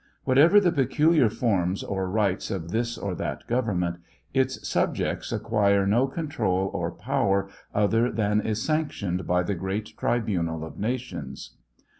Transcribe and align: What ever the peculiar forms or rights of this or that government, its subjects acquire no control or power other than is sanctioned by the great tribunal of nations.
What 0.23 0.39
ever 0.39 0.59
the 0.59 0.71
peculiar 0.71 1.29
forms 1.29 1.83
or 1.83 2.09
rights 2.09 2.49
of 2.49 2.69
this 2.71 2.97
or 2.97 3.13
that 3.13 3.45
government, 3.45 3.97
its 4.33 4.67
subjects 4.67 5.31
acquire 5.31 5.85
no 5.85 6.07
control 6.07 6.71
or 6.73 6.89
power 6.89 7.47
other 7.71 8.11
than 8.11 8.41
is 8.41 8.63
sanctioned 8.63 9.27
by 9.27 9.43
the 9.43 9.53
great 9.53 9.95
tribunal 9.99 10.65
of 10.65 10.79
nations. 10.79 11.51